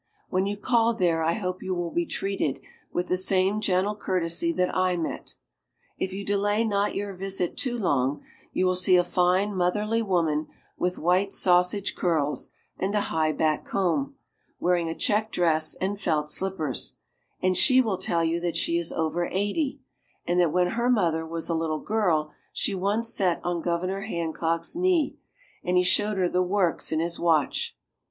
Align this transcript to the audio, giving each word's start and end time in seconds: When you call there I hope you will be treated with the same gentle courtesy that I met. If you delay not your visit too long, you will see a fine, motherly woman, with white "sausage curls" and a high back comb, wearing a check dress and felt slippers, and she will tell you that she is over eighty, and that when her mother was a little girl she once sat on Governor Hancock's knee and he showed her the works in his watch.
When 0.29 0.47
you 0.47 0.57
call 0.57 0.95
there 0.95 1.21
I 1.21 1.33
hope 1.33 1.61
you 1.61 1.75
will 1.75 1.91
be 1.91 2.07
treated 2.07 2.59
with 2.91 3.05
the 3.05 3.17
same 3.17 3.61
gentle 3.61 3.95
courtesy 3.95 4.51
that 4.53 4.75
I 4.75 4.97
met. 4.97 5.35
If 5.99 6.11
you 6.11 6.25
delay 6.25 6.65
not 6.65 6.95
your 6.95 7.13
visit 7.13 7.55
too 7.55 7.77
long, 7.77 8.23
you 8.51 8.65
will 8.65 8.73
see 8.75 8.95
a 8.95 9.03
fine, 9.03 9.55
motherly 9.55 10.01
woman, 10.01 10.47
with 10.75 10.97
white 10.97 11.33
"sausage 11.33 11.93
curls" 11.95 12.51
and 12.79 12.95
a 12.95 12.99
high 13.13 13.31
back 13.31 13.63
comb, 13.63 14.15
wearing 14.59 14.89
a 14.89 14.95
check 14.97 15.31
dress 15.31 15.75
and 15.75 16.01
felt 16.01 16.31
slippers, 16.31 16.95
and 17.39 17.55
she 17.55 17.79
will 17.79 17.99
tell 17.99 18.23
you 18.23 18.39
that 18.39 18.57
she 18.57 18.79
is 18.79 18.91
over 18.91 19.29
eighty, 19.31 19.81
and 20.25 20.39
that 20.39 20.51
when 20.51 20.69
her 20.69 20.89
mother 20.89 21.27
was 21.27 21.47
a 21.47 21.53
little 21.53 21.79
girl 21.79 22.33
she 22.51 22.73
once 22.73 23.07
sat 23.13 23.39
on 23.43 23.61
Governor 23.61 24.01
Hancock's 24.01 24.75
knee 24.75 25.19
and 25.63 25.77
he 25.77 25.83
showed 25.83 26.17
her 26.17 26.27
the 26.27 26.41
works 26.41 26.91
in 26.91 26.99
his 26.99 27.19
watch. 27.19 27.77